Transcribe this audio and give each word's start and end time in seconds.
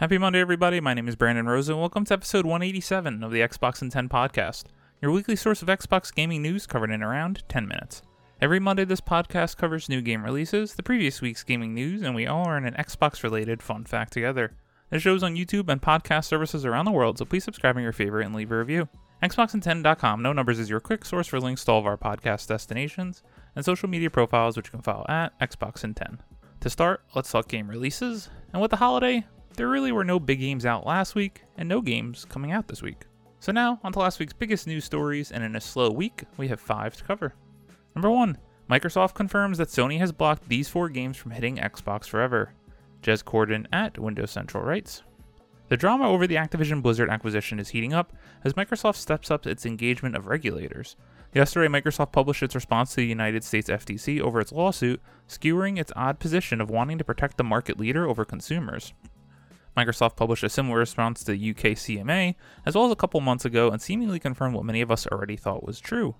Happy 0.00 0.16
Monday, 0.16 0.40
everybody. 0.40 0.80
My 0.80 0.94
name 0.94 1.08
is 1.08 1.14
Brandon 1.14 1.44
Rosa, 1.44 1.72
and 1.72 1.80
welcome 1.82 2.06
to 2.06 2.14
episode 2.14 2.46
187 2.46 3.22
of 3.22 3.32
the 3.32 3.40
Xbox 3.40 3.82
in 3.82 3.90
10 3.90 4.08
podcast, 4.08 4.64
your 5.02 5.10
weekly 5.10 5.36
source 5.36 5.60
of 5.60 5.68
Xbox 5.68 6.10
gaming 6.10 6.40
news 6.40 6.66
covered 6.66 6.90
in 6.90 7.02
around 7.02 7.42
10 7.50 7.68
minutes. 7.68 8.00
Every 8.40 8.58
Monday, 8.58 8.86
this 8.86 9.02
podcast 9.02 9.58
covers 9.58 9.90
new 9.90 10.00
game 10.00 10.24
releases, 10.24 10.72
the 10.72 10.82
previous 10.82 11.20
week's 11.20 11.44
gaming 11.44 11.74
news, 11.74 12.00
and 12.00 12.14
we 12.14 12.26
all 12.26 12.44
learn 12.44 12.64
an 12.64 12.82
Xbox 12.82 13.22
related 13.22 13.62
fun 13.62 13.84
fact 13.84 14.14
together. 14.14 14.54
The 14.88 14.98
show's 14.98 15.22
on 15.22 15.36
YouTube 15.36 15.68
and 15.68 15.82
podcast 15.82 16.24
services 16.24 16.64
around 16.64 16.86
the 16.86 16.92
world, 16.92 17.18
so 17.18 17.26
please 17.26 17.44
subscribe 17.44 17.76
on 17.76 17.82
your 17.82 17.92
favorite 17.92 18.24
and 18.24 18.34
leave 18.34 18.52
a 18.52 18.58
review. 18.58 18.88
Xboxin10.com, 19.22 20.22
no 20.22 20.32
numbers, 20.32 20.58
is 20.58 20.70
your 20.70 20.80
quick 20.80 21.04
source 21.04 21.26
for 21.26 21.40
links 21.40 21.62
to 21.66 21.72
all 21.72 21.78
of 21.78 21.84
our 21.84 21.98
podcast 21.98 22.46
destinations 22.46 23.22
and 23.54 23.66
social 23.66 23.86
media 23.86 24.08
profiles, 24.08 24.56
which 24.56 24.68
you 24.68 24.70
can 24.70 24.80
follow 24.80 25.04
at 25.10 25.38
Xboxin10. 25.40 26.20
To 26.60 26.70
start, 26.70 27.02
let's 27.14 27.30
talk 27.30 27.48
game 27.48 27.68
releases. 27.68 28.30
And 28.54 28.62
with 28.62 28.70
the 28.70 28.78
holiday, 28.78 29.26
there 29.60 29.68
really 29.68 29.92
were 29.92 30.04
no 30.04 30.18
big 30.18 30.40
games 30.40 30.64
out 30.64 30.86
last 30.86 31.14
week, 31.14 31.42
and 31.58 31.68
no 31.68 31.82
games 31.82 32.24
coming 32.24 32.50
out 32.50 32.66
this 32.66 32.80
week. 32.80 33.04
So 33.40 33.52
now, 33.52 33.78
on 33.84 33.92
to 33.92 33.98
last 33.98 34.18
week's 34.18 34.32
biggest 34.32 34.66
news 34.66 34.86
stories, 34.86 35.32
and 35.32 35.44
in 35.44 35.54
a 35.54 35.60
slow 35.60 35.90
week, 35.90 36.24
we 36.38 36.48
have 36.48 36.58
five 36.58 36.96
to 36.96 37.04
cover. 37.04 37.34
Number 37.94 38.10
1. 38.10 38.38
Microsoft 38.70 39.12
confirms 39.12 39.58
that 39.58 39.68
Sony 39.68 39.98
has 39.98 40.12
blocked 40.12 40.48
these 40.48 40.70
four 40.70 40.88
games 40.88 41.18
from 41.18 41.32
hitting 41.32 41.58
Xbox 41.58 42.06
forever. 42.06 42.54
Jez 43.02 43.22
Corden 43.22 43.66
at 43.70 43.98
Windows 43.98 44.30
Central 44.30 44.64
writes. 44.64 45.02
The 45.68 45.76
drama 45.76 46.08
over 46.08 46.26
the 46.26 46.36
Activision 46.36 46.80
Blizzard 46.80 47.10
acquisition 47.10 47.60
is 47.60 47.68
heating 47.68 47.92
up 47.92 48.14
as 48.42 48.54
Microsoft 48.54 48.96
steps 48.96 49.30
up 49.30 49.46
its 49.46 49.66
engagement 49.66 50.16
of 50.16 50.26
regulators. 50.26 50.96
Yesterday, 51.34 51.68
Microsoft 51.68 52.12
published 52.12 52.42
its 52.42 52.54
response 52.54 52.92
to 52.92 52.96
the 52.96 53.06
United 53.06 53.44
States 53.44 53.68
FTC 53.68 54.22
over 54.22 54.40
its 54.40 54.52
lawsuit, 54.52 55.02
skewering 55.28 55.76
its 55.76 55.92
odd 55.94 56.18
position 56.18 56.62
of 56.62 56.70
wanting 56.70 56.96
to 56.96 57.04
protect 57.04 57.36
the 57.36 57.44
market 57.44 57.78
leader 57.78 58.08
over 58.08 58.24
consumers. 58.24 58.94
Microsoft 59.76 60.16
published 60.16 60.44
a 60.44 60.48
similar 60.48 60.78
response 60.78 61.22
to 61.24 61.32
UK 61.32 61.76
CMA, 61.76 62.34
as 62.66 62.74
well 62.74 62.86
as 62.86 62.92
a 62.92 62.96
couple 62.96 63.20
months 63.20 63.44
ago, 63.44 63.70
and 63.70 63.80
seemingly 63.80 64.18
confirmed 64.18 64.54
what 64.54 64.64
many 64.64 64.80
of 64.80 64.90
us 64.90 65.06
already 65.06 65.36
thought 65.36 65.64
was 65.64 65.80
true. 65.80 66.16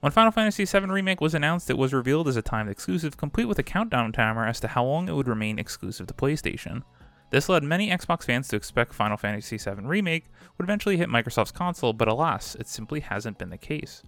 When 0.00 0.12
Final 0.12 0.30
Fantasy 0.30 0.64
VII 0.64 0.86
Remake 0.86 1.20
was 1.20 1.34
announced, 1.34 1.70
it 1.70 1.76
was 1.76 1.92
revealed 1.92 2.28
as 2.28 2.36
a 2.36 2.42
timed 2.42 2.70
exclusive, 2.70 3.16
complete 3.16 3.46
with 3.46 3.58
a 3.58 3.64
countdown 3.64 4.12
timer 4.12 4.46
as 4.46 4.60
to 4.60 4.68
how 4.68 4.84
long 4.84 5.08
it 5.08 5.14
would 5.14 5.26
remain 5.26 5.58
exclusive 5.58 6.06
to 6.06 6.14
PlayStation. 6.14 6.82
This 7.30 7.48
led 7.48 7.62
many 7.62 7.90
Xbox 7.90 8.24
fans 8.24 8.48
to 8.48 8.56
expect 8.56 8.94
Final 8.94 9.16
Fantasy 9.16 9.58
VII 9.58 9.82
Remake 9.82 10.26
would 10.56 10.64
eventually 10.64 10.96
hit 10.96 11.08
Microsoft's 11.08 11.52
console, 11.52 11.92
but 11.92 12.08
alas, 12.08 12.54
it 12.54 12.68
simply 12.68 13.00
hasn't 13.00 13.38
been 13.38 13.50
the 13.50 13.58
case. 13.58 14.02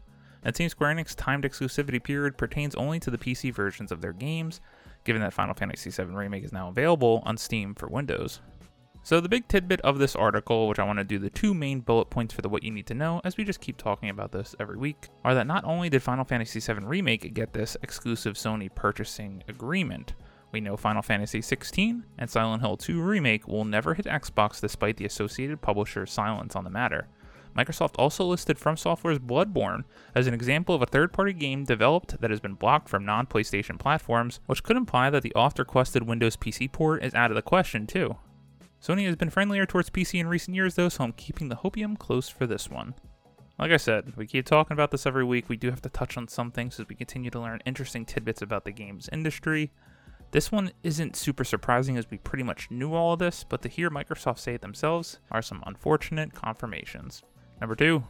It 0.44 0.56
seems 0.56 0.72
Square 0.72 0.94
Enix's 0.94 1.14
timed 1.16 1.44
exclusivity 1.44 2.02
period 2.02 2.38
pertains 2.38 2.74
only 2.76 2.98
to 3.00 3.10
the 3.10 3.18
PC 3.18 3.52
versions 3.52 3.92
of 3.92 4.00
their 4.00 4.14
games, 4.14 4.60
given 5.04 5.20
that 5.22 5.34
Final 5.34 5.54
Fantasy 5.54 5.90
VII 5.90 6.14
Remake 6.14 6.44
is 6.44 6.52
now 6.52 6.68
available 6.68 7.22
on 7.26 7.36
Steam 7.36 7.74
for 7.74 7.88
Windows. 7.88 8.40
So, 9.02 9.20
the 9.20 9.30
big 9.30 9.48
tidbit 9.48 9.80
of 9.80 9.98
this 9.98 10.14
article, 10.14 10.68
which 10.68 10.78
I 10.78 10.84
want 10.84 10.98
to 10.98 11.04
do 11.04 11.18
the 11.18 11.30
two 11.30 11.54
main 11.54 11.80
bullet 11.80 12.10
points 12.10 12.34
for 12.34 12.42
the 12.42 12.50
what 12.50 12.62
you 12.62 12.70
need 12.70 12.86
to 12.88 12.94
know, 12.94 13.22
as 13.24 13.36
we 13.36 13.44
just 13.44 13.60
keep 13.60 13.78
talking 13.78 14.10
about 14.10 14.30
this 14.30 14.54
every 14.60 14.76
week, 14.76 15.08
are 15.24 15.34
that 15.34 15.46
not 15.46 15.64
only 15.64 15.88
did 15.88 16.02
Final 16.02 16.24
Fantasy 16.24 16.60
VII 16.60 16.84
Remake 16.84 17.32
get 17.32 17.54
this 17.54 17.78
exclusive 17.82 18.34
Sony 18.34 18.72
purchasing 18.72 19.42
agreement, 19.48 20.12
we 20.52 20.60
know 20.60 20.76
Final 20.76 21.02
Fantasy 21.02 21.40
XVI 21.40 22.02
and 22.18 22.28
Silent 22.28 22.62
Hill 22.62 22.76
2 22.76 23.00
Remake 23.00 23.48
will 23.48 23.64
never 23.64 23.94
hit 23.94 24.06
Xbox 24.06 24.60
despite 24.60 24.98
the 24.98 25.06
associated 25.06 25.62
publisher's 25.62 26.12
silence 26.12 26.54
on 26.54 26.64
the 26.64 26.70
matter. 26.70 27.08
Microsoft 27.56 27.94
also 27.98 28.24
listed 28.24 28.58
From 28.58 28.76
Software's 28.76 29.18
Bloodborne 29.18 29.84
as 30.14 30.26
an 30.26 30.34
example 30.34 30.74
of 30.74 30.82
a 30.82 30.86
third 30.86 31.12
party 31.12 31.32
game 31.32 31.64
developed 31.64 32.20
that 32.20 32.30
has 32.30 32.40
been 32.40 32.54
blocked 32.54 32.88
from 32.88 33.04
non 33.04 33.26
PlayStation 33.26 33.78
platforms, 33.78 34.40
which 34.46 34.62
could 34.62 34.76
imply 34.76 35.10
that 35.10 35.22
the 35.22 35.34
oft 35.34 35.58
requested 35.58 36.04
Windows 36.04 36.36
PC 36.36 36.70
port 36.70 37.02
is 37.02 37.14
out 37.14 37.30
of 37.30 37.34
the 37.34 37.42
question, 37.42 37.86
too. 37.86 38.16
Sony 38.82 39.06
has 39.06 39.16
been 39.16 39.30
friendlier 39.30 39.66
towards 39.66 39.90
PC 39.90 40.18
in 40.18 40.26
recent 40.26 40.54
years, 40.54 40.74
though, 40.74 40.88
so 40.88 41.04
I'm 41.04 41.12
keeping 41.12 41.48
the 41.48 41.56
hopium 41.56 41.98
close 41.98 42.28
for 42.28 42.46
this 42.46 42.70
one. 42.70 42.94
Like 43.58 43.72
I 43.72 43.76
said, 43.76 44.16
we 44.16 44.26
keep 44.26 44.46
talking 44.46 44.72
about 44.72 44.90
this 44.90 45.04
every 45.04 45.24
week. 45.24 45.50
We 45.50 45.58
do 45.58 45.68
have 45.68 45.82
to 45.82 45.90
touch 45.90 46.16
on 46.16 46.28
some 46.28 46.50
things 46.50 46.80
as 46.80 46.88
we 46.88 46.94
continue 46.94 47.28
to 47.30 47.40
learn 47.40 47.60
interesting 47.66 48.06
tidbits 48.06 48.40
about 48.40 48.64
the 48.64 48.72
games 48.72 49.10
industry. 49.12 49.70
This 50.30 50.50
one 50.50 50.70
isn't 50.82 51.14
super 51.14 51.44
surprising 51.44 51.98
as 51.98 52.10
we 52.10 52.16
pretty 52.16 52.42
much 52.42 52.70
knew 52.70 52.94
all 52.94 53.12
of 53.12 53.18
this, 53.18 53.44
but 53.44 53.60
to 53.62 53.68
hear 53.68 53.90
Microsoft 53.90 54.38
say 54.38 54.54
it 54.54 54.62
themselves 54.62 55.18
are 55.30 55.42
some 55.42 55.62
unfortunate 55.66 56.32
confirmations. 56.32 57.22
Number 57.60 57.76
two, 57.76 58.02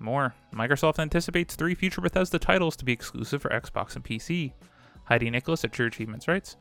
more. 0.00 0.34
Microsoft 0.52 0.98
anticipates 0.98 1.54
three 1.54 1.76
future 1.76 2.00
Bethesda 2.00 2.40
titles 2.40 2.74
to 2.76 2.84
be 2.84 2.92
exclusive 2.92 3.42
for 3.42 3.50
Xbox 3.50 3.94
and 3.94 4.04
PC. 4.04 4.54
Heidi 5.04 5.30
Nicholas 5.30 5.64
at 5.64 5.72
True 5.72 5.86
Achievements 5.86 6.26
writes 6.26 6.56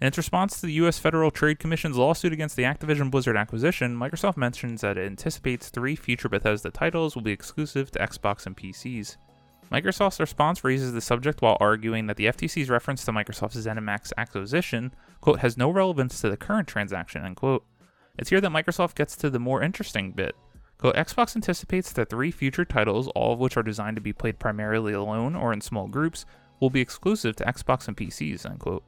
in 0.00 0.06
its 0.06 0.16
response 0.16 0.60
to 0.60 0.66
the 0.66 0.72
U.S. 0.74 0.98
Federal 0.98 1.30
Trade 1.30 1.58
Commission's 1.58 1.96
lawsuit 1.96 2.32
against 2.32 2.56
the 2.56 2.62
Activision 2.62 3.10
Blizzard 3.10 3.36
acquisition, 3.36 3.96
Microsoft 3.96 4.38
mentions 4.38 4.80
that 4.80 4.96
it 4.96 5.06
anticipates 5.06 5.68
three 5.68 5.94
future 5.94 6.28
Bethesda 6.28 6.70
titles 6.70 7.14
will 7.14 7.22
be 7.22 7.32
exclusive 7.32 7.90
to 7.90 7.98
Xbox 7.98 8.46
and 8.46 8.56
PCs. 8.56 9.18
Microsoft's 9.70 10.18
response 10.18 10.64
raises 10.64 10.92
the 10.92 11.00
subject 11.00 11.42
while 11.42 11.58
arguing 11.60 12.06
that 12.06 12.16
the 12.16 12.26
FTC's 12.26 12.70
reference 12.70 13.04
to 13.04 13.12
Microsoft's 13.12 13.66
ZeniMax 13.66 14.10
acquisition, 14.16 14.92
quote, 15.20 15.40
has 15.40 15.58
no 15.58 15.70
relevance 15.70 16.20
to 16.20 16.30
the 16.30 16.36
current 16.36 16.66
transaction, 16.66 17.22
unquote. 17.22 17.64
It's 18.18 18.30
here 18.30 18.40
that 18.40 18.50
Microsoft 18.50 18.96
gets 18.96 19.16
to 19.16 19.30
the 19.30 19.38
more 19.38 19.62
interesting 19.62 20.12
bit. 20.12 20.34
Quote, 20.78 20.96
Xbox 20.96 21.36
anticipates 21.36 21.92
that 21.92 22.08
three 22.08 22.30
future 22.30 22.64
titles, 22.64 23.06
all 23.08 23.34
of 23.34 23.38
which 23.38 23.56
are 23.58 23.62
designed 23.62 23.96
to 23.96 24.00
be 24.02 24.14
played 24.14 24.38
primarily 24.38 24.94
alone 24.94 25.36
or 25.36 25.52
in 25.52 25.60
small 25.60 25.86
groups, 25.86 26.24
will 26.58 26.70
be 26.70 26.80
exclusive 26.80 27.36
to 27.36 27.44
Xbox 27.44 27.86
and 27.86 27.96
PCs, 27.96 28.46
unquote. 28.46 28.82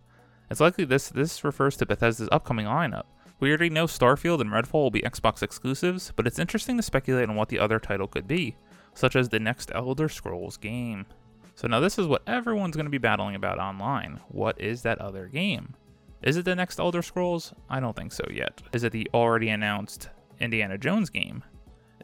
It's 0.53 0.61
likely 0.61 0.85
this 0.85 1.09
this 1.09 1.45
refers 1.45 1.79
to 1.79 1.87
Bethesda's 1.87 2.29
upcoming 2.31 2.67
lineup. 2.67 3.05
We 3.41 3.49
already 3.49 3.71
know 3.71 3.87
Starfield 3.87 4.43
and 4.43 4.51
Redfall 4.51 4.83
will 4.83 4.91
be 4.91 5.01
Xbox 5.01 5.43
exclusives, 5.43 6.13
but 6.15 6.27
it's 6.27 6.39
interesting 6.39 6.77
to 6.77 6.83
speculate 6.83 7.31
on 7.31 7.37
what 7.37 7.49
the 7.49 7.59
other 7.59 7.79
title 7.79 8.07
could 8.07 8.29
be, 8.29 8.57
such 8.93 9.17
as 9.17 9.31
the 9.31 9.41
next 9.41 9.73
Elder 9.75 10.11
Scrolls 10.11 10.59
game. 10.59 11.07
So 11.55 11.69
now 11.69 11.81
this 11.81 11.99
is 11.99 12.07
what 12.07 12.21
everyone's 12.27 12.77
going 12.77 12.85
to 12.85 12.91
be 12.91 12.99
battling 12.99 13.35
about 13.35 13.59
online. 13.59 14.21
What 14.29 14.61
is 14.61 14.83
that 14.83 15.01
other 15.01 15.27
game? 15.27 15.75
Is 16.21 16.37
it 16.37 16.45
the 16.45 16.55
next 16.55 16.79
Elder 16.79 17.01
Scrolls? 17.01 17.55
I 17.71 17.81
don't 17.81 17.97
think 17.97 18.13
so 18.13 18.25
yet. 18.31 18.61
Is 18.75 18.84
it 18.84 18.93
the 18.93 19.09
already 19.15 19.49
announced 19.49 20.11
Indiana 20.39 20.77
Jones 20.77 21.09
game? 21.09 21.43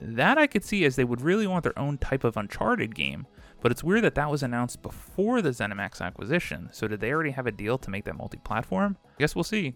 That 0.01 0.39
I 0.39 0.47
could 0.47 0.65
see 0.65 0.87
as 0.87 0.97
they 0.97 1.05
would 1.05 1.21
really 1.21 1.47
want 1.47 1.65
their 1.65 1.79
own 1.79 1.99
type 1.99 2.25
of 2.25 2.39
Uncharted 2.39 2.95
game, 2.95 3.27
but 3.61 3.73
it's 3.73 3.85
weird 3.85 4.05
that 4.05 4.15
that 4.15 4.31
was 4.31 4.43
announced 4.43 4.83
before 4.83 5.43
the 5.43 5.51
ZeniMax 5.51 6.01
acquisition. 6.01 6.69
So 6.73 6.87
did 6.89 7.01
they 7.01 7.13
already 7.13 7.33
have 7.33 7.47
a 7.47 7.53
deal 7.53 7.79
to 7.79 7.91
make 7.91 8.05
that 8.05 8.17
multi-platform? 8.17 8.97
I 9.05 9.19
guess 9.19 9.35
we'll 9.35 9.45
see. 9.45 9.75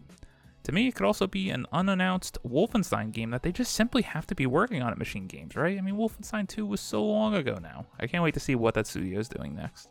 To 0.64 0.72
me, 0.72 0.86
it 0.86 0.94
could 0.94 1.06
also 1.06 1.26
be 1.26 1.50
an 1.50 1.66
unannounced 1.72 2.38
Wolfenstein 2.46 3.10
game 3.10 3.30
that 3.30 3.42
they 3.42 3.50
just 3.50 3.72
simply 3.72 4.02
have 4.02 4.28
to 4.28 4.34
be 4.34 4.46
working 4.46 4.80
on 4.80 4.92
at 4.92 4.98
Machine 4.98 5.26
Games, 5.26 5.56
right? 5.56 5.76
I 5.76 5.80
mean, 5.80 5.96
Wolfenstein 5.96 6.48
2 6.48 6.64
was 6.64 6.80
so 6.80 7.04
long 7.04 7.34
ago 7.34 7.58
now. 7.60 7.86
I 7.98 8.06
can't 8.06 8.22
wait 8.22 8.34
to 8.34 8.40
see 8.40 8.54
what 8.54 8.74
that 8.74 8.86
studio 8.86 9.18
is 9.18 9.28
doing 9.28 9.56
next. 9.56 9.88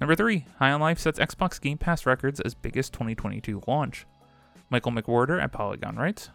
Number 0.00 0.14
3, 0.14 0.46
High 0.58 0.72
on 0.72 0.80
Life 0.80 0.98
sets 0.98 1.18
Xbox 1.18 1.60
Game 1.60 1.76
Pass 1.76 2.06
records 2.06 2.40
as 2.40 2.54
biggest 2.54 2.94
2022 2.94 3.62
launch. 3.66 4.06
Michael 4.70 4.92
McWhertor 4.92 5.42
at 5.42 5.52
Polygon 5.52 5.96
writes 5.96 6.30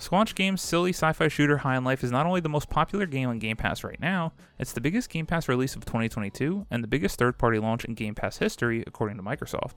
Squanch 0.00 0.34
Games' 0.34 0.62
silly 0.62 0.94
sci 0.94 1.12
fi 1.12 1.28
shooter 1.28 1.58
High 1.58 1.76
on 1.76 1.84
Life 1.84 2.02
is 2.02 2.10
not 2.10 2.24
only 2.24 2.40
the 2.40 2.48
most 2.48 2.70
popular 2.70 3.04
game 3.04 3.28
on 3.28 3.38
Game 3.38 3.56
Pass 3.56 3.84
right 3.84 4.00
now, 4.00 4.32
it's 4.58 4.72
the 4.72 4.80
biggest 4.80 5.10
Game 5.10 5.26
Pass 5.26 5.46
release 5.46 5.76
of 5.76 5.84
2022 5.84 6.66
and 6.70 6.82
the 6.82 6.88
biggest 6.88 7.18
third 7.18 7.36
party 7.36 7.58
launch 7.58 7.84
in 7.84 7.92
Game 7.92 8.14
Pass 8.14 8.38
history, 8.38 8.82
according 8.86 9.18
to 9.18 9.22
Microsoft. 9.22 9.74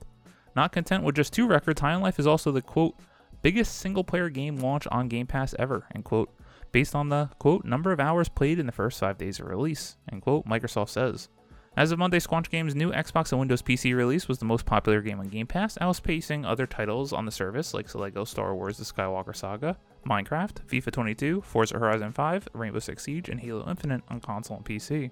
Not 0.56 0.72
content 0.72 1.04
with 1.04 1.14
just 1.14 1.34
two 1.34 1.46
records, 1.46 1.82
High 1.82 1.92
on 1.92 2.00
Life 2.00 2.18
is 2.18 2.26
also 2.26 2.50
the 2.50 2.62
quote, 2.62 2.94
biggest 3.42 3.76
single 3.76 4.02
player 4.02 4.30
game 4.30 4.56
launch 4.56 4.86
on 4.86 5.08
Game 5.08 5.26
Pass 5.26 5.54
ever, 5.58 5.86
end 5.94 6.04
quote, 6.04 6.34
based 6.72 6.94
on 6.94 7.10
the 7.10 7.28
quote, 7.38 7.66
number 7.66 7.92
of 7.92 8.00
hours 8.00 8.30
played 8.30 8.58
in 8.58 8.64
the 8.64 8.72
first 8.72 9.00
five 9.00 9.18
days 9.18 9.40
of 9.40 9.46
release, 9.46 9.98
end 10.10 10.22
quote, 10.22 10.46
Microsoft 10.46 10.88
says. 10.88 11.28
As 11.76 11.90
of 11.90 11.98
Monday, 11.98 12.20
Squanch 12.20 12.50
Games' 12.50 12.76
new 12.76 12.92
Xbox 12.92 13.32
and 13.32 13.40
Windows 13.40 13.60
PC 13.60 13.96
release 13.96 14.28
was 14.28 14.38
the 14.38 14.44
most 14.44 14.64
popular 14.64 15.00
game 15.00 15.18
on 15.18 15.26
Game 15.26 15.48
Pass, 15.48 15.76
outpacing 15.78 16.46
other 16.46 16.68
titles 16.68 17.12
on 17.12 17.24
the 17.24 17.32
service 17.32 17.74
like 17.74 17.92
Lego 17.96 18.22
Star 18.22 18.54
Wars 18.54 18.78
The 18.78 18.84
Skywalker 18.84 19.34
Saga, 19.34 19.76
Minecraft, 20.06 20.64
FIFA 20.68 20.92
22, 20.92 21.40
Forza 21.40 21.76
Horizon 21.76 22.12
5, 22.12 22.48
Rainbow 22.52 22.78
Six 22.78 23.02
Siege, 23.02 23.28
and 23.28 23.40
Halo 23.40 23.68
Infinite 23.68 24.02
on 24.08 24.20
console 24.20 24.58
and 24.58 24.64
PC. 24.64 25.10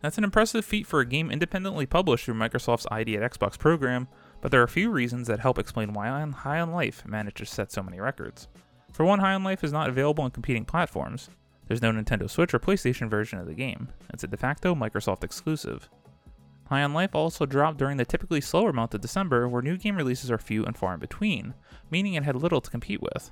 That's 0.00 0.18
an 0.18 0.24
impressive 0.24 0.64
feat 0.64 0.86
for 0.86 0.98
a 0.98 1.06
game 1.06 1.30
independently 1.30 1.86
published 1.86 2.24
through 2.24 2.34
Microsoft's 2.34 2.88
ID 2.90 3.16
at 3.16 3.32
Xbox 3.32 3.56
program, 3.56 4.08
but 4.40 4.50
there 4.50 4.60
are 4.60 4.64
a 4.64 4.68
few 4.68 4.90
reasons 4.90 5.28
that 5.28 5.40
help 5.40 5.60
explain 5.60 5.92
why 5.92 6.08
High 6.08 6.58
on 6.58 6.72
Life 6.72 7.06
managed 7.06 7.36
to 7.36 7.46
set 7.46 7.70
so 7.70 7.84
many 7.84 8.00
records. 8.00 8.48
For 8.92 9.04
one, 9.04 9.20
High 9.20 9.34
on 9.34 9.44
Life 9.44 9.62
is 9.62 9.72
not 9.72 9.88
available 9.88 10.24
on 10.24 10.32
competing 10.32 10.64
platforms. 10.64 11.30
There's 11.66 11.82
no 11.82 11.90
Nintendo 11.90 12.28
Switch 12.28 12.52
or 12.52 12.58
PlayStation 12.58 13.08
version 13.08 13.38
of 13.38 13.46
the 13.46 13.54
game. 13.54 13.88
It's 14.12 14.24
a 14.24 14.26
de 14.26 14.36
facto 14.36 14.74
Microsoft 14.74 15.24
exclusive. 15.24 15.88
High 16.68 16.82
on 16.82 16.94
Life 16.94 17.14
also 17.14 17.46
dropped 17.46 17.78
during 17.78 17.96
the 17.98 18.04
typically 18.04 18.40
slower 18.40 18.72
month 18.72 18.94
of 18.94 19.00
December, 19.00 19.48
where 19.48 19.62
new 19.62 19.76
game 19.76 19.96
releases 19.96 20.30
are 20.30 20.38
few 20.38 20.64
and 20.64 20.76
far 20.76 20.94
in 20.94 21.00
between, 21.00 21.54
meaning 21.90 22.14
it 22.14 22.24
had 22.24 22.36
little 22.36 22.60
to 22.60 22.70
compete 22.70 23.02
with. 23.02 23.30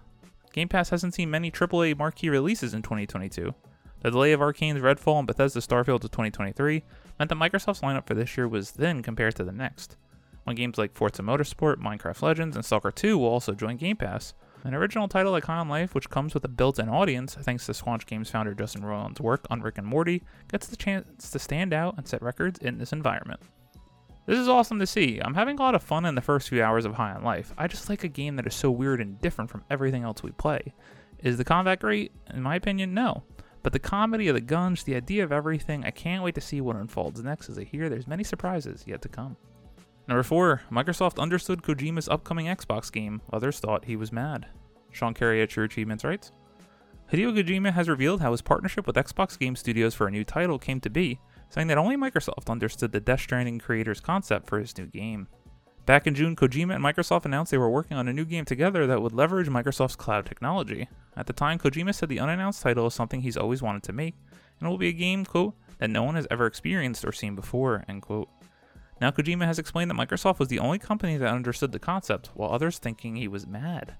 Game 0.52 0.68
Pass 0.68 0.90
hasn't 0.90 1.14
seen 1.14 1.30
many 1.30 1.50
AAA 1.50 1.96
marquee 1.96 2.28
releases 2.28 2.74
in 2.74 2.82
2022. 2.82 3.54
The 4.00 4.10
delay 4.10 4.32
of 4.32 4.40
Arkane's 4.40 4.80
Redfall 4.82 5.18
and 5.18 5.26
Bethesda's 5.26 5.66
Starfield 5.66 6.00
to 6.00 6.08
2023 6.08 6.82
meant 7.18 7.28
that 7.28 7.38
Microsoft's 7.38 7.80
lineup 7.80 8.06
for 8.06 8.14
this 8.14 8.36
year 8.36 8.48
was 8.48 8.70
thin 8.70 9.02
compared 9.02 9.36
to 9.36 9.44
the 9.44 9.52
next. 9.52 9.96
When 10.44 10.56
games 10.56 10.76
like 10.76 10.92
Forza 10.92 11.22
Motorsport, 11.22 11.76
Minecraft 11.76 12.20
Legends, 12.20 12.56
and 12.56 12.64
Soccer 12.64 12.90
2 12.90 13.16
will 13.16 13.28
also 13.28 13.52
join 13.52 13.76
Game 13.76 13.96
Pass, 13.96 14.34
An 14.64 14.74
original 14.74 15.08
title 15.08 15.32
like 15.32 15.44
High 15.44 15.58
on 15.58 15.68
Life, 15.68 15.92
which 15.92 16.08
comes 16.08 16.34
with 16.34 16.44
a 16.44 16.48
built 16.48 16.78
in 16.78 16.88
audience, 16.88 17.34
thanks 17.34 17.66
to 17.66 17.72
Squanch 17.72 18.06
Games 18.06 18.30
founder 18.30 18.54
Justin 18.54 18.82
Roiland's 18.82 19.20
work 19.20 19.44
on 19.50 19.60
Rick 19.60 19.78
and 19.78 19.86
Morty, 19.86 20.22
gets 20.48 20.68
the 20.68 20.76
chance 20.76 21.30
to 21.30 21.38
stand 21.40 21.72
out 21.72 21.96
and 21.96 22.06
set 22.06 22.22
records 22.22 22.60
in 22.60 22.78
this 22.78 22.92
environment. 22.92 23.40
This 24.24 24.38
is 24.38 24.48
awesome 24.48 24.78
to 24.78 24.86
see. 24.86 25.18
I'm 25.18 25.34
having 25.34 25.58
a 25.58 25.62
lot 25.62 25.74
of 25.74 25.82
fun 25.82 26.04
in 26.04 26.14
the 26.14 26.20
first 26.20 26.48
few 26.48 26.62
hours 26.62 26.84
of 26.84 26.94
High 26.94 27.12
on 27.12 27.24
Life. 27.24 27.52
I 27.58 27.66
just 27.66 27.88
like 27.88 28.04
a 28.04 28.08
game 28.08 28.36
that 28.36 28.46
is 28.46 28.54
so 28.54 28.70
weird 28.70 29.00
and 29.00 29.20
different 29.20 29.50
from 29.50 29.64
everything 29.68 30.04
else 30.04 30.22
we 30.22 30.30
play. 30.30 30.72
Is 31.18 31.38
the 31.38 31.44
combat 31.44 31.80
great? 31.80 32.12
In 32.32 32.40
my 32.40 32.54
opinion, 32.54 32.94
no. 32.94 33.24
But 33.64 33.72
the 33.72 33.80
comedy 33.80 34.28
of 34.28 34.34
the 34.34 34.40
guns, 34.40 34.84
the 34.84 34.94
idea 34.94 35.24
of 35.24 35.32
everything, 35.32 35.84
I 35.84 35.90
can't 35.90 36.22
wait 36.22 36.36
to 36.36 36.40
see 36.40 36.60
what 36.60 36.76
unfolds 36.76 37.22
next 37.22 37.48
as 37.48 37.58
I 37.58 37.64
hear 37.64 37.88
there's 37.88 38.06
many 38.06 38.22
surprises 38.22 38.84
yet 38.86 39.02
to 39.02 39.08
come. 39.08 39.36
Number 40.08 40.22
4. 40.22 40.62
Microsoft 40.70 41.18
understood 41.18 41.62
Kojima's 41.62 42.08
upcoming 42.08 42.46
Xbox 42.46 42.90
game. 42.90 43.22
Others 43.32 43.60
thought 43.60 43.84
he 43.84 43.96
was 43.96 44.12
mad. 44.12 44.46
Sean 44.90 45.14
Carey 45.14 45.42
at 45.42 45.50
True 45.50 45.64
Achievements 45.64 46.04
writes 46.04 46.32
Hideo 47.12 47.36
Kojima 47.36 47.72
has 47.72 47.88
revealed 47.88 48.20
how 48.20 48.30
his 48.30 48.42
partnership 48.42 48.86
with 48.86 48.96
Xbox 48.96 49.38
Game 49.38 49.54
Studios 49.54 49.94
for 49.94 50.06
a 50.06 50.10
new 50.10 50.24
title 50.24 50.58
came 50.58 50.80
to 50.80 50.90
be, 50.90 51.20
saying 51.50 51.68
that 51.68 51.78
only 51.78 51.96
Microsoft 51.96 52.50
understood 52.50 52.92
the 52.92 53.00
Death 53.00 53.20
Stranding 53.20 53.58
creator's 53.58 54.00
concept 54.00 54.48
for 54.48 54.58
his 54.58 54.76
new 54.76 54.86
game. 54.86 55.28
Back 55.84 56.06
in 56.06 56.14
June, 56.14 56.36
Kojima 56.36 56.76
and 56.76 56.84
Microsoft 56.84 57.24
announced 57.24 57.50
they 57.50 57.58
were 57.58 57.68
working 57.68 57.96
on 57.96 58.08
a 58.08 58.12
new 58.12 58.24
game 58.24 58.44
together 58.44 58.86
that 58.86 59.02
would 59.02 59.12
leverage 59.12 59.48
Microsoft's 59.48 59.96
cloud 59.96 60.26
technology. 60.26 60.88
At 61.16 61.26
the 61.26 61.32
time, 61.32 61.58
Kojima 61.58 61.94
said 61.94 62.08
the 62.08 62.20
unannounced 62.20 62.62
title 62.62 62.86
is 62.86 62.94
something 62.94 63.20
he's 63.20 63.36
always 63.36 63.62
wanted 63.62 63.82
to 63.84 63.92
make, 63.92 64.14
and 64.58 64.66
it 64.66 64.70
will 64.70 64.78
be 64.78 64.88
a 64.88 64.92
game, 64.92 65.24
quote, 65.24 65.54
that 65.78 65.90
no 65.90 66.04
one 66.04 66.14
has 66.14 66.26
ever 66.30 66.46
experienced 66.46 67.04
or 67.04 67.12
seen 67.12 67.34
before, 67.34 67.84
end 67.88 68.02
quote. 68.02 68.28
Now, 69.02 69.10
Kojima 69.10 69.46
has 69.46 69.58
explained 69.58 69.90
that 69.90 69.96
Microsoft 69.96 70.38
was 70.38 70.46
the 70.46 70.60
only 70.60 70.78
company 70.78 71.16
that 71.16 71.34
understood 71.34 71.72
the 71.72 71.80
concept, 71.80 72.30
while 72.34 72.52
others 72.52 72.78
thinking 72.78 73.16
he 73.16 73.26
was 73.26 73.48
mad. 73.48 73.96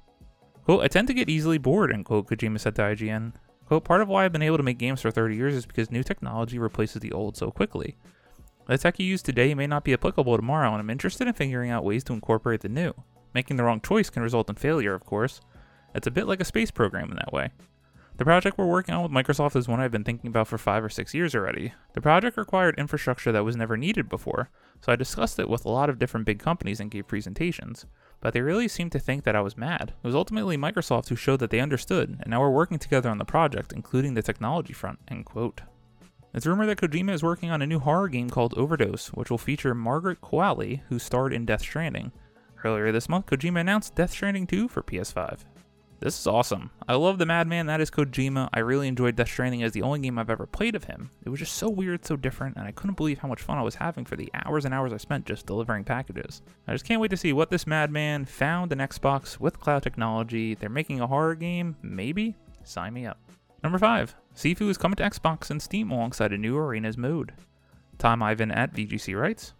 Quote, 0.63 0.85
I 0.85 0.87
tend 0.87 1.09
to 1.09 1.15
get 1.15 1.29
easily 1.29 1.59
bored, 1.59 1.93
end 1.93 2.05
quote, 2.05 2.29
Kojima 2.29 2.61
said 2.61 2.77
to 2.77 2.83
IGN. 2.83 3.33
Quote, 3.67 3.83
part 3.83 4.01
of 4.01 4.07
why 4.07 4.25
I've 4.25 4.33
been 4.33 4.43
able 4.43 4.59
to 4.59 4.63
make 4.63 4.79
games 4.79 5.01
for 5.01 5.11
30 5.11 5.35
years 5.35 5.55
is 5.57 5.67
because 5.67 5.91
new 5.91 6.05
technology 6.05 6.57
replaces 6.57 7.01
the 7.01 7.11
old 7.11 7.37
so 7.37 7.51
quickly. 7.51 7.97
The 8.69 8.79
tech 8.79 9.01
you 9.01 9.07
use 9.07 9.23
today 9.23 9.57
may 9.57 9.67
not 9.67 9.83
be 9.83 9.93
applicable 9.93 10.37
tomorrow, 10.37 10.71
and 10.71 10.79
I'm 10.79 10.89
interested 10.89 11.27
in 11.27 11.35
figuring 11.35 11.73
out 11.73 11.83
ways 11.83 12.05
to 12.05 12.13
incorporate 12.13 12.61
the 12.61 12.69
new. 12.69 12.95
Making 13.35 13.57
the 13.57 13.65
wrong 13.65 13.81
choice 13.81 14.09
can 14.09 14.23
result 14.23 14.49
in 14.49 14.55
failure, 14.55 14.95
of 14.95 15.05
course. 15.05 15.41
It's 15.97 16.07
a 16.07 16.13
bit 16.13 16.29
like 16.29 16.41
a 16.41 16.45
space 16.45 16.71
program 16.71 17.11
in 17.11 17.17
that 17.17 17.33
way. 17.33 17.51
The 18.17 18.25
project 18.25 18.59
we're 18.59 18.67
working 18.67 18.95
on 18.95 19.03
with 19.03 19.13
Microsoft 19.13 19.57
is 19.57 19.67
one 19.67 19.81
I've 19.81 19.91
been 19.91 20.05
thinking 20.05 20.29
about 20.29 20.47
for 20.47 20.59
five 20.59 20.85
or 20.85 20.89
six 20.89 21.15
years 21.15 21.35
already. 21.35 21.73
The 21.95 22.01
project 22.01 22.37
required 22.37 22.79
infrastructure 22.79 23.33
that 23.33 23.45
was 23.45 23.57
never 23.57 23.77
needed 23.77 24.09
before, 24.09 24.51
so 24.81 24.93
I 24.93 24.97
discussed 24.97 25.39
it 25.39 25.49
with 25.49 25.65
a 25.65 25.71
lot 25.71 25.89
of 25.89 25.99
different 25.99 26.27
big 26.27 26.39
companies 26.39 26.79
and 26.79 26.91
gave 26.91 27.09
presentations 27.09 27.87
but 28.23 28.33
they 28.33 28.41
really 28.41 28.69
seemed 28.69 28.93
to 28.93 29.01
think 29.01 29.25
that 29.25 29.37
I 29.37 29.41
was 29.41 29.57
mad. 29.57 29.93
It 30.03 30.07
was 30.07 30.15
ultimately 30.15 30.57
Microsoft 30.57 31.09
who 31.09 31.17
showed 31.17 31.41
that 31.41 31.51
they 31.51 31.61
understood, 31.61 32.19
and 32.21 32.31
now 32.31 32.41
we're 32.41 32.51
working 32.51 32.79
together 32.79 33.11
on 33.11 33.19
the 33.19 33.25
project, 33.25 33.73
including 33.73 34.15
the 34.15 34.23
technology 34.23 34.73
front. 34.73 35.01
End 35.09 35.27
quote. 35.27 35.61
It's 36.33 36.47
rumored 36.47 36.69
that 36.69 36.79
Kojima 36.79 37.13
is 37.13 37.23
working 37.23 37.51
on 37.51 37.61
a 37.61 37.67
new 37.67 37.81
horror 37.81 38.09
game 38.09 38.31
called 38.31 38.55
Overdose, 38.57 39.09
which 39.09 39.29
will 39.29 39.39
feature 39.39 39.75
Margaret 39.75 40.23
Qualley, 40.23 40.83
who 40.89 40.99
starred 40.99 41.35
in 41.35 41.45
Death 41.45 41.63
Stranding. 41.63 42.13
Earlier 42.65 42.93
this 42.93 43.09
month, 43.09 43.27
Kojima 43.27 43.61
announced 43.61 43.97
Death 43.97 44.13
Stranding 44.13 44.47
2 44.47 44.69
for 44.69 44.83
PS5. 44.83 45.41
This 46.03 46.19
is 46.19 46.27
awesome. 46.27 46.73
I 46.89 46.97
love 46.97 47.19
the 47.19 47.27
madman 47.27 47.67
that 47.67 47.81
is 47.81 47.89
Kojima. 47.89 48.49
I 48.53 48.59
really 48.59 48.89
enjoyed 48.89 49.15
Death 49.15 49.29
Stranding 49.29 49.63
as 49.63 49.71
the 49.71 49.83
only 49.83 50.01
game 50.01 50.19
I've 50.19 50.31
ever 50.31 50.47
played 50.47 50.75
of 50.75 50.83
him. 50.83 51.13
It 51.25 51.29
was 51.29 51.39
just 51.39 51.55
so 51.55 51.71
weird, 51.71 52.05
so 52.05 52.17
different, 52.17 52.57
and 52.57 52.67
I 52.67 52.73
couldn't 52.73 52.97
believe 52.97 53.21
how 53.21 53.29
much 53.29 53.41
fun 53.41 53.57
I 53.57 53.63
was 53.63 53.77
having 53.77 54.05
for 54.05 54.17
the 54.17 54.29
hours 54.35 54.65
and 54.65 54.75
hours 54.75 54.93
I 54.93 54.97
spent 54.97 55.27
just 55.27 55.47
delivering 55.47 55.85
packages. 55.85 56.43
I 56.67 56.73
just 56.73 56.85
can't 56.85 57.01
wait 57.01 57.13
to 57.13 57.17
see 57.17 57.33
what 57.33 57.51
this 57.51 57.69
madman 57.69 58.25
found 58.25 58.73
in 58.73 58.79
Xbox 58.79 59.39
with 59.39 59.61
cloud 59.61 59.85
technology. 59.85 60.57
They're 60.57 60.69
making 60.69 60.99
a 60.99 61.07
horror 61.07 61.37
game? 61.37 61.77
Maybe? 61.83 62.35
Sign 62.65 62.95
me 62.95 63.07
up. 63.07 63.21
Number 63.63 63.79
5. 63.79 64.17
Sifu 64.35 64.69
is 64.69 64.79
coming 64.79 64.97
to 64.97 65.05
Xbox 65.05 65.53
and 65.53 65.63
Steam 65.63 65.93
alongside 65.93 66.33
a 66.33 66.37
new 66.37 66.59
Arenas 66.59 66.99
mode. 66.99 67.33
Tom 67.99 68.25
Ivan 68.25 68.51
at 68.51 68.75
VGC 68.75 69.17
writes, 69.17 69.55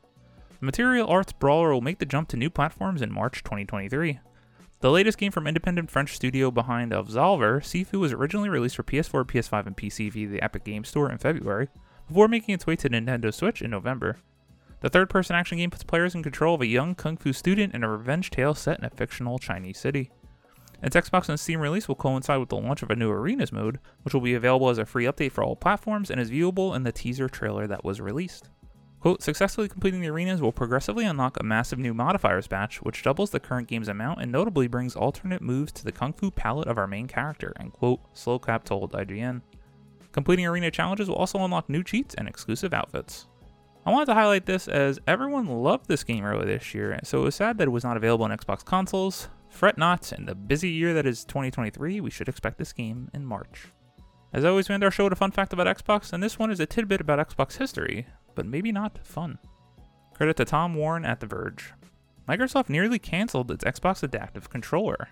The 0.59 0.67
Martial 0.67 1.07
Arts 1.07 1.33
Brawler 1.33 1.73
will 1.73 1.83
make 1.83 2.01
the 2.01 2.05
jump 2.05 2.29
to 2.31 2.37
new 2.37 2.51
platforms 2.51 3.01
in 3.01 3.13
March 3.13 3.45
2023. 3.45 4.19
The 4.83 4.91
latest 4.91 5.17
game 5.17 5.31
from 5.31 5.47
independent 5.47 5.93
French 5.93 6.13
studio 6.17 6.51
behind 6.51 6.91
Absolver, 6.91 7.61
Sifu 7.61 8.01
was 8.01 8.13
originally 8.13 8.49
released 8.49 8.75
for 8.75 8.83
PS4, 8.83 9.25
PS5, 9.25 9.69
and 9.69 9.77
PC 9.77 10.11
via 10.11 10.27
the 10.27 10.43
Epic 10.43 10.65
Games 10.65 10.89
Store 10.89 11.09
in 11.09 11.19
February, 11.19 11.69
before 12.09 12.27
making 12.27 12.53
its 12.53 12.67
way 12.67 12.75
to 12.75 12.91
Nintendo 12.91 13.33
Switch 13.33 13.63
in 13.63 13.71
November. 13.71 14.19
The 14.81 14.89
third 14.89 15.09
person 15.09 15.37
action 15.37 15.59
game 15.59 15.71
puts 15.71 15.85
players 15.85 16.17
in 16.17 16.25
control 16.25 16.57
of 16.57 16.63
a 16.63 16.67
young 16.67 16.97
kung 16.97 17.17
fu 17.17 17.33
student 17.33 17.77
in 17.77 17.85
a 17.85 17.89
revenge 17.89 18.31
tale 18.31 18.57
set 18.57 18.81
in 18.81 18.85
a 18.85 18.91
fictional 18.91 19.39
Chinese 19.39 19.79
city. 19.79 20.11
Its 20.83 20.97
Xbox 20.97 21.29
and 21.29 21.39
Steam 21.39 21.61
release 21.61 21.87
will 21.87 21.95
coincide 21.95 22.41
with 22.41 22.49
the 22.49 22.57
launch 22.57 22.83
of 22.83 22.91
a 22.91 22.97
new 22.97 23.09
Arenas 23.09 23.53
mode, 23.53 23.79
which 24.03 24.15
will 24.15 24.21
be 24.21 24.35
available 24.35 24.69
as 24.69 24.79
a 24.79 24.85
free 24.85 25.05
update 25.05 25.31
for 25.31 25.45
all 25.45 25.55
platforms 25.55 26.11
and 26.11 26.21
is 26.21 26.33
viewable 26.33 26.75
in 26.75 26.83
the 26.83 26.91
teaser 26.91 27.29
trailer 27.29 27.69
that 27.69 27.85
was 27.85 28.01
released. 28.01 28.51
Quote, 29.03 29.21
successfully 29.21 29.69
completing 29.69 30.01
the 30.01 30.11
arenas 30.11 30.41
will 30.41 30.53
progressively 30.53 31.05
unlock 31.05 31.37
a 31.41 31.43
massive 31.43 31.81
new 31.81 31.93
modifiers 31.93 32.47
batch, 32.47 32.81
which 32.83 33.03
doubles 33.03 33.31
the 33.31 33.41
current 33.41 33.67
game's 33.67 33.89
amount 33.89 34.23
and 34.23 34.31
notably 34.31 34.69
brings 34.69 34.95
alternate 34.95 35.43
moves 35.43 35.73
to 35.73 35.85
the 35.85 35.91
kung 35.91 36.13
fu 36.13 36.31
palette 36.31 36.69
of 36.69 36.79
our 36.79 36.87
main 36.87 37.09
character, 37.09 37.53
and 37.59 37.73
quote, 37.73 37.99
Sloclap 38.15 38.63
told 38.63 38.93
IGN. 38.93 39.43
Completing 40.13 40.47
arena 40.47 40.71
challenges 40.71 41.09
will 41.09 41.17
also 41.17 41.41
unlock 41.41 41.69
new 41.69 41.83
cheats 41.83 42.15
and 42.15 42.29
exclusive 42.29 42.73
outfits. 42.73 43.27
I 43.85 43.91
wanted 43.91 44.07
to 44.07 44.15
highlight 44.15 44.47
this 44.47 44.69
as 44.69 45.01
everyone 45.09 45.49
loved 45.49 45.89
this 45.89 46.05
game 46.05 46.25
earlier 46.25 46.47
this 46.47 46.73
year, 46.73 46.97
so 47.03 47.23
it 47.23 47.25
was 47.25 47.35
sad 47.35 47.59
that 47.59 47.67
it 47.67 47.73
was 47.73 47.83
not 47.83 47.97
available 47.97 48.27
on 48.27 48.31
Xbox 48.31 48.65
consoles. 48.65 49.29
Fret 49.49 49.77
not, 49.77 50.13
in 50.13 50.27
the 50.27 50.37
busy 50.37 50.71
year 50.71 50.95
that 50.95 51.07
is 51.07 51.25
2023, 51.25 52.01
we 52.01 52.09
should 52.09 52.29
expect 52.29 52.57
this 52.57 52.73
game 52.73 53.11
in 53.13 53.27
March. 53.27 53.67
As 54.33 54.45
always, 54.45 54.69
we 54.69 54.77
end 54.77 54.85
our 54.85 54.93
show 54.93 55.05
with 55.05 55.13
a 55.13 55.17
fun 55.17 55.33
fact 55.33 55.53
about 55.53 55.67
Xbox, 55.67 56.13
and 56.13 56.23
this 56.23 56.39
one 56.39 56.53
is 56.53 56.61
a 56.61 56.67
tidbit 56.67 57.01
about 57.01 57.19
Xbox 57.19 57.57
history 57.57 58.07
but 58.35 58.47
maybe 58.47 58.73
not 58.73 59.05
fun. 59.07 59.39
Credit 60.15 60.37
to 60.37 60.45
Tom 60.45 60.75
Warren 60.75 61.05
at 61.05 61.21
The 61.21 61.27
Verge. 61.27 61.73
Microsoft 62.29 62.69
nearly 62.69 62.99
canceled 62.99 63.51
its 63.51 63.65
Xbox 63.65 64.03
Adaptive 64.03 64.49
Controller. 64.51 65.09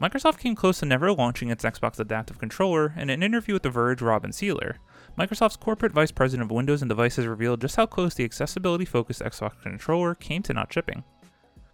Microsoft 0.00 0.38
came 0.38 0.54
close 0.54 0.80
to 0.80 0.86
never 0.86 1.12
launching 1.12 1.50
its 1.50 1.64
Xbox 1.64 1.98
Adaptive 1.98 2.38
Controller. 2.38 2.94
In 2.96 3.10
an 3.10 3.22
interview 3.22 3.54
with 3.54 3.62
The 3.62 3.70
Verge, 3.70 4.02
Robin 4.02 4.32
Seiler, 4.32 4.78
Microsoft's 5.18 5.56
corporate 5.56 5.92
vice 5.92 6.10
president 6.10 6.50
of 6.50 6.54
Windows 6.54 6.82
and 6.82 6.88
Devices 6.88 7.26
revealed 7.26 7.60
just 7.60 7.76
how 7.76 7.86
close 7.86 8.14
the 8.14 8.24
accessibility 8.24 8.84
focused 8.84 9.22
Xbox 9.22 9.60
controller 9.62 10.14
came 10.14 10.42
to 10.42 10.54
not 10.54 10.72
shipping. 10.72 11.04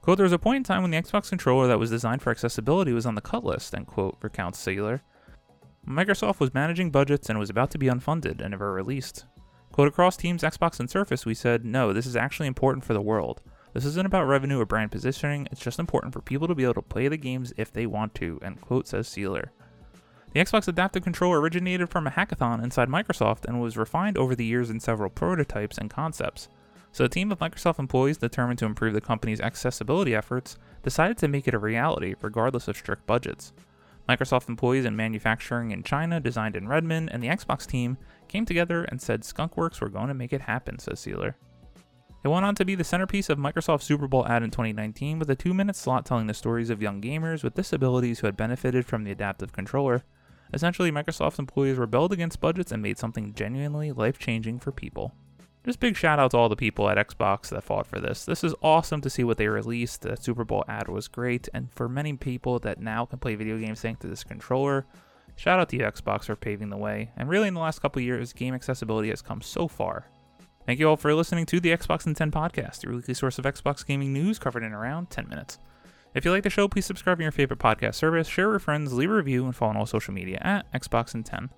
Quote, 0.02 0.18
there 0.18 0.24
was 0.24 0.32
a 0.32 0.38
point 0.38 0.56
in 0.58 0.64
time 0.64 0.82
when 0.82 0.90
the 0.90 1.00
Xbox 1.00 1.28
controller 1.28 1.66
that 1.68 1.78
was 1.78 1.90
designed 1.90 2.22
for 2.22 2.30
accessibility 2.30 2.92
was 2.92 3.06
on 3.06 3.14
the 3.14 3.20
cut 3.20 3.44
list, 3.44 3.74
end 3.74 3.86
quote, 3.86 4.16
recounts 4.22 4.58
Seiler. 4.58 5.02
Microsoft 5.86 6.40
was 6.40 6.54
managing 6.54 6.90
budgets 6.90 7.28
and 7.30 7.38
was 7.38 7.50
about 7.50 7.70
to 7.70 7.78
be 7.78 7.86
unfunded 7.86 8.40
and 8.40 8.50
never 8.50 8.72
released. 8.72 9.24
Quote 9.78 9.86
across 9.86 10.16
Teams, 10.16 10.42
Xbox, 10.42 10.80
and 10.80 10.90
Surface, 10.90 11.24
we 11.24 11.34
said, 11.34 11.64
no, 11.64 11.92
this 11.92 12.04
is 12.04 12.16
actually 12.16 12.48
important 12.48 12.84
for 12.84 12.94
the 12.94 13.00
world. 13.00 13.40
This 13.74 13.84
isn't 13.84 14.06
about 14.06 14.26
revenue 14.26 14.58
or 14.58 14.66
brand 14.66 14.90
positioning, 14.90 15.46
it's 15.52 15.60
just 15.60 15.78
important 15.78 16.12
for 16.12 16.20
people 16.20 16.48
to 16.48 16.54
be 16.56 16.64
able 16.64 16.74
to 16.74 16.82
play 16.82 17.06
the 17.06 17.16
games 17.16 17.52
if 17.56 17.72
they 17.72 17.86
want 17.86 18.12
to, 18.16 18.40
end 18.42 18.60
quote 18.60 18.88
says 18.88 19.06
Seiler. 19.06 19.52
The 20.32 20.40
Xbox 20.40 20.66
Adaptive 20.66 21.04
Controller 21.04 21.40
originated 21.40 21.90
from 21.90 22.08
a 22.08 22.10
hackathon 22.10 22.60
inside 22.60 22.88
Microsoft 22.88 23.44
and 23.44 23.60
was 23.60 23.76
refined 23.76 24.18
over 24.18 24.34
the 24.34 24.44
years 24.44 24.68
in 24.68 24.80
several 24.80 25.10
prototypes 25.10 25.78
and 25.78 25.88
concepts. 25.88 26.48
So 26.90 27.04
a 27.04 27.08
team 27.08 27.30
of 27.30 27.38
Microsoft 27.38 27.78
employees 27.78 28.18
determined 28.18 28.58
to 28.58 28.66
improve 28.66 28.94
the 28.94 29.00
company's 29.00 29.40
accessibility 29.40 30.12
efforts 30.12 30.58
decided 30.82 31.18
to 31.18 31.28
make 31.28 31.46
it 31.46 31.54
a 31.54 31.58
reality 31.60 32.16
regardless 32.20 32.66
of 32.66 32.76
strict 32.76 33.06
budgets. 33.06 33.52
Microsoft 34.08 34.48
employees 34.48 34.86
in 34.86 34.96
manufacturing 34.96 35.70
in 35.70 35.82
China 35.82 36.18
designed 36.18 36.56
in 36.56 36.66
Redmond, 36.66 37.10
and 37.12 37.22
the 37.22 37.28
Xbox 37.28 37.66
team 37.66 37.98
came 38.26 38.46
together 38.46 38.84
and 38.84 39.00
said 39.00 39.22
Skunkworks 39.22 39.80
were 39.80 39.90
going 39.90 40.08
to 40.08 40.14
make 40.14 40.32
it 40.32 40.40
happen, 40.42 40.78
says 40.78 41.00
Seiler. 41.00 41.36
It 42.24 42.28
went 42.28 42.44
on 42.44 42.54
to 42.56 42.64
be 42.64 42.74
the 42.74 42.84
centerpiece 42.84 43.28
of 43.28 43.38
Microsoft's 43.38 43.84
Super 43.84 44.08
Bowl 44.08 44.26
ad 44.26 44.42
in 44.42 44.50
2019 44.50 45.18
with 45.18 45.30
a 45.30 45.36
two 45.36 45.54
minute 45.54 45.76
slot 45.76 46.04
telling 46.04 46.26
the 46.26 46.34
stories 46.34 46.70
of 46.70 46.82
young 46.82 47.00
gamers 47.00 47.44
with 47.44 47.54
disabilities 47.54 48.18
who 48.18 48.26
had 48.26 48.36
benefited 48.36 48.86
from 48.86 49.04
the 49.04 49.12
adaptive 49.12 49.52
controller. 49.52 50.02
Essentially, 50.52 50.90
Microsoft's 50.90 51.38
employees 51.38 51.76
rebelled 51.76 52.12
against 52.12 52.40
budgets 52.40 52.72
and 52.72 52.82
made 52.82 52.98
something 52.98 53.34
genuinely 53.34 53.92
life 53.92 54.18
changing 54.18 54.58
for 54.58 54.72
people. 54.72 55.14
Just 55.64 55.80
big 55.80 55.96
shout 55.96 56.18
out 56.18 56.30
to 56.30 56.36
all 56.36 56.48
the 56.48 56.56
people 56.56 56.88
at 56.88 56.96
Xbox 56.96 57.48
that 57.50 57.64
fought 57.64 57.86
for 57.86 58.00
this. 58.00 58.24
This 58.24 58.42
is 58.42 58.54
awesome 58.62 59.00
to 59.02 59.10
see 59.10 59.24
what 59.24 59.36
they 59.36 59.48
released. 59.48 60.02
The 60.02 60.16
Super 60.16 60.44
Bowl 60.44 60.64
ad 60.68 60.88
was 60.88 61.08
great, 61.08 61.48
and 61.52 61.70
for 61.72 61.88
many 61.88 62.14
people 62.14 62.58
that 62.60 62.80
now 62.80 63.04
can 63.04 63.18
play 63.18 63.34
video 63.34 63.58
games 63.58 63.80
thanks 63.80 64.00
to 64.00 64.06
this 64.06 64.24
controller, 64.24 64.86
shout 65.36 65.60
out 65.60 65.68
to 65.70 65.76
you 65.76 65.82
Xbox 65.82 66.24
for 66.24 66.36
paving 66.36 66.70
the 66.70 66.76
way. 66.76 67.10
And 67.16 67.28
really, 67.28 67.48
in 67.48 67.54
the 67.54 67.60
last 67.60 67.80
couple 67.80 68.00
years, 68.00 68.32
game 68.32 68.54
accessibility 68.54 69.10
has 69.10 69.20
come 69.20 69.42
so 69.42 69.68
far. 69.68 70.06
Thank 70.64 70.80
you 70.80 70.88
all 70.88 70.96
for 70.96 71.12
listening 71.14 71.46
to 71.46 71.60
the 71.60 71.76
Xbox 71.76 72.06
in 72.06 72.14
10 72.14 72.30
podcast, 72.30 72.84
your 72.84 72.94
weekly 72.94 73.14
source 73.14 73.38
of 73.38 73.44
Xbox 73.44 73.84
gaming 73.84 74.12
news 74.12 74.38
covered 74.38 74.62
in 74.62 74.72
around 74.72 75.10
10 75.10 75.28
minutes. 75.28 75.58
If 76.14 76.24
you 76.24 76.30
like 76.30 76.42
the 76.44 76.50
show, 76.50 76.68
please 76.68 76.86
subscribe 76.86 77.18
in 77.18 77.24
your 77.24 77.32
favorite 77.32 77.58
podcast 77.58 77.96
service, 77.96 78.28
share 78.28 78.48
with 78.48 78.62
friends, 78.62 78.92
leave 78.92 79.10
a 79.10 79.14
review, 79.14 79.44
and 79.44 79.54
follow 79.54 79.70
on 79.70 79.76
all 79.76 79.86
social 79.86 80.14
media 80.14 80.38
at 80.40 80.70
Xbox 80.72 81.14
in 81.14 81.24
10. 81.24 81.50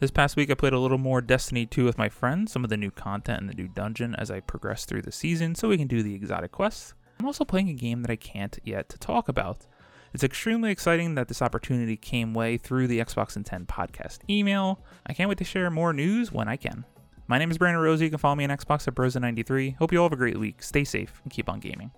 This 0.00 0.10
past 0.10 0.34
week, 0.34 0.50
I 0.50 0.54
played 0.54 0.72
a 0.72 0.78
little 0.78 0.96
more 0.96 1.20
Destiny 1.20 1.66
2 1.66 1.84
with 1.84 1.98
my 1.98 2.08
friends, 2.08 2.52
some 2.52 2.64
of 2.64 2.70
the 2.70 2.78
new 2.78 2.90
content 2.90 3.42
in 3.42 3.46
the 3.48 3.52
new 3.52 3.68
dungeon 3.68 4.14
as 4.14 4.30
I 4.30 4.40
progress 4.40 4.86
through 4.86 5.02
the 5.02 5.12
season 5.12 5.54
so 5.54 5.68
we 5.68 5.76
can 5.76 5.88
do 5.88 6.02
the 6.02 6.14
exotic 6.14 6.52
quests. 6.52 6.94
I'm 7.18 7.26
also 7.26 7.44
playing 7.44 7.68
a 7.68 7.74
game 7.74 8.00
that 8.00 8.10
I 8.10 8.16
can't 8.16 8.58
yet 8.64 8.88
to 8.88 8.98
talk 8.98 9.28
about. 9.28 9.66
It's 10.14 10.24
extremely 10.24 10.70
exciting 10.70 11.16
that 11.16 11.28
this 11.28 11.42
opportunity 11.42 11.98
came 11.98 12.32
way 12.32 12.56
through 12.56 12.86
the 12.86 12.98
Xbox 12.98 13.36
in 13.36 13.44
10 13.44 13.66
podcast 13.66 14.20
email. 14.30 14.80
I 15.04 15.12
can't 15.12 15.28
wait 15.28 15.36
to 15.36 15.44
share 15.44 15.70
more 15.70 15.92
news 15.92 16.32
when 16.32 16.48
I 16.48 16.56
can. 16.56 16.86
My 17.26 17.38
name 17.38 17.50
is 17.50 17.58
Brandon 17.58 17.82
Rosa. 17.82 18.04
You 18.04 18.10
can 18.10 18.18
follow 18.18 18.36
me 18.36 18.44
on 18.44 18.50
Xbox 18.50 18.88
at 18.88 18.94
Brosa93. 18.94 19.76
Hope 19.76 19.92
you 19.92 19.98
all 19.98 20.06
have 20.06 20.14
a 20.14 20.16
great 20.16 20.40
week. 20.40 20.62
Stay 20.62 20.82
safe 20.82 21.20
and 21.24 21.30
keep 21.30 21.50
on 21.50 21.60
gaming. 21.60 21.90